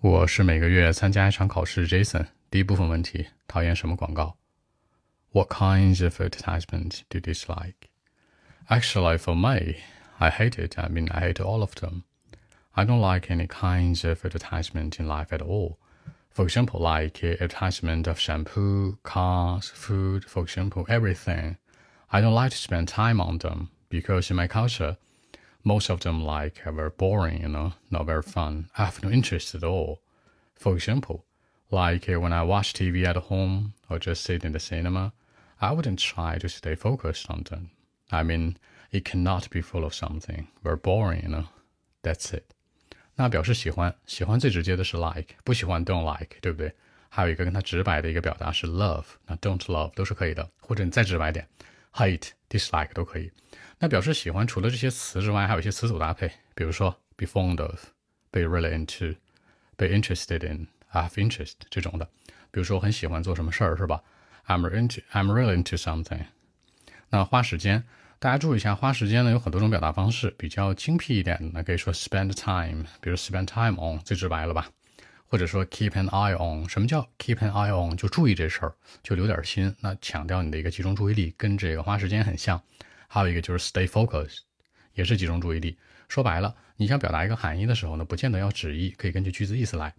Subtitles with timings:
[0.00, 1.87] 我是每个月参加一场考试。
[1.87, 4.37] Jason，第一部分问题：讨厌什么广告？
[5.31, 7.89] What kinds of advertisement do you dislike?
[8.67, 9.75] Actually, for me,
[10.17, 10.79] I hate it.
[10.79, 12.03] I mean, I hate all of them.
[12.71, 15.77] I don't like any kinds of advertisement in life at all.
[16.31, 21.57] For example, like advertisement of shampoo, cars, food, for example, everything.
[22.09, 24.97] I don't like to spend time on them because in my culture,
[25.62, 28.68] most of them like are very boring, you know, not very fun.
[28.76, 30.00] I have no interest at all.
[30.54, 31.24] For example,
[31.70, 35.12] like uh, when I watch TV at home or just sit in the cinema,
[35.60, 37.70] I wouldn't try to stay focused on them.
[38.10, 38.56] I mean,
[38.92, 41.46] it cannot be full of something very boring, you know.
[42.02, 42.54] That's it.
[43.16, 46.72] 那表示喜欢，喜欢最直接的是 like，不喜欢 don't like，对不对？
[47.08, 51.48] 还有一个跟它直白的一个表达是 love，那 don't love 都是可以的，或者你再直白点
[51.93, 53.31] ，hate、dislike 都可以。
[53.79, 57.85] 那表示喜欢，除了这些词之外，还有一些词组搭配，比如说 be fond of、
[58.29, 59.15] be really into、
[59.75, 62.05] be interested in、have interest 这种的。
[62.51, 64.01] 比如说我很喜欢做什么事儿，是吧
[64.45, 66.25] ？I'm into I'm really into something。
[67.09, 67.83] 那花时间，
[68.19, 74.69] 大家注意一下，花时间呢有很多种表达方式，比较精辟一点的，那可以说 spend time，比如 spend time on 最直白了吧？
[75.31, 77.95] 或者说 keep an eye on，什么叫 keep an eye on？
[77.95, 82.61] 就注意这事儿，就留点心，那强调你的一个集中注意力，跟这个花时间很像。
[83.07, 84.39] 还有一个就是 stay focused，
[84.93, 85.77] 也是集中注意力。
[86.09, 89.93] 说白了，你想表达一个含义的时候呢，不见得要直译，可以根据句子意思来。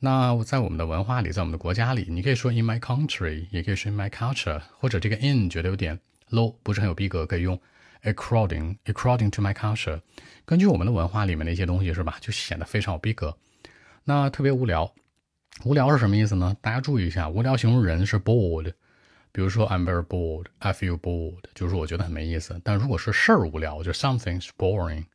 [0.00, 7.60] 那在我们的文化里，在我们的国家里，你可以说 in my country，也可以说 in my culture，或者这个 in 觉得有点 low，不是很有逼格，可以用
[8.02, 10.00] according，according to my culture，
[10.44, 13.38] 根据我们的文化里面的一些东西是吧，就显得非常有逼格。
[14.06, 14.92] 那特别无聊，
[15.64, 16.54] 无聊是什么意思呢？
[16.60, 18.72] 大家注意一下，无聊形容人是 bored。
[19.32, 20.46] 比如说，I'm very bored.
[20.58, 21.42] I feel bored.
[21.54, 22.60] 就是我觉得很没意思。
[22.62, 25.06] 但如果是事儿无聊，就 something's boring，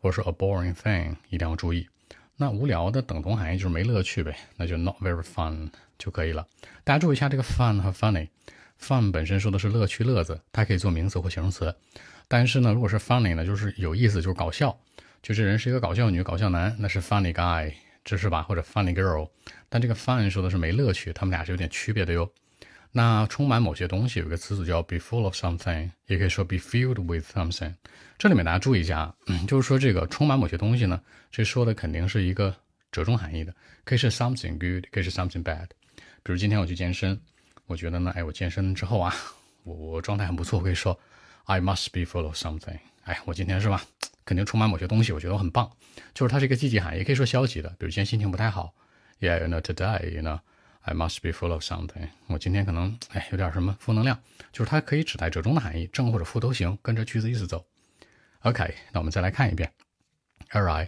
[0.00, 1.86] 或者说 a boring thing，一定要注意。
[2.36, 6.46] 那无聊的等同含义就是没乐趣呗，那就 not very fun 就可以了。
[6.82, 8.28] 大家注意一下这个 fun 和 funny。
[8.80, 11.72] fun 本身说的是乐趣、乐子，它可以做名词或形容词。
[12.26, 14.76] 但是呢，如果是 funny 呢，就是有意思，就是搞笑。
[15.22, 17.72] 就这人是一个搞笑女、搞笑男，那是 funny guy，
[18.04, 18.42] 知识吧？
[18.42, 19.28] 或者 funny girl。
[19.68, 22.30] 但这个 fun 说的是没乐趣，他们俩是有点区别的哟。
[22.94, 27.74] 那充满某些东西，有个词组叫 be full of something，也可以说 be filled with something。
[28.18, 29.14] 这里面大家注意一下啊，
[29.48, 32.54] 就是说这个充满某些东西呢，这说的肯定是一个
[32.90, 33.54] 折中含义的，
[33.84, 35.66] 可以是 something good，可以是 something bad。
[36.22, 37.18] 比如今天我去健身，
[37.66, 39.14] 我觉得呢，哎，我健身之后啊，
[39.64, 40.96] 我我状态很不错，我可以说
[41.44, 42.78] I must be full of something。
[43.04, 43.82] 哎，我今天是吧，
[44.25, 45.71] 肯定充满某些东西，我觉得我很棒。
[46.13, 48.73] 就是它是一个积极含义，也可以说消极的，比如今天心情不太好，
[49.19, 52.07] Yeah，you know today，you know。I must be full of something。
[52.27, 54.17] 我今天可能哎有点什么负能量，
[54.53, 57.65] 就是它可以指代折中的含义，正或者负都行，跟着句子意思走。
[58.43, 59.69] OK，那我们再来看一遍。
[60.51, 60.87] All right.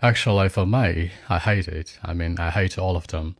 [0.00, 1.92] Actually, for me, I hate it.
[2.02, 3.36] I mean, I hate all of them.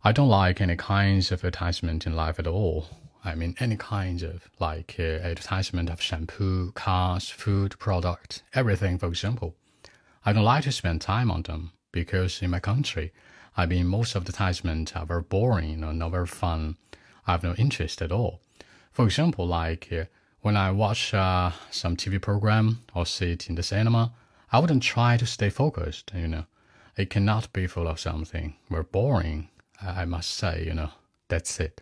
[0.00, 2.86] I don't like any kinds of advertisement in life at all.
[3.23, 9.07] I mean, any kinds of like uh, advertisement of shampoo, cars, food, product, everything, for
[9.07, 9.55] example.
[10.25, 13.11] I don't like to spend time on them because in my country,
[13.57, 16.77] I mean, most of the advertisements are very boring, know, not very fun.
[17.27, 18.41] I have no interest at all.
[18.91, 20.05] For example, like uh,
[20.41, 24.13] when I watch uh, some TV program or sit in the cinema,
[24.51, 26.45] I wouldn't try to stay focused, you know.
[26.95, 29.49] It cannot be full of something very boring,
[29.81, 30.91] I must say, you know.
[31.27, 31.81] That's it.